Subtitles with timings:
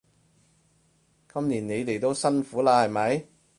[1.31, 3.25] 今年你哋都辛苦喇係咪？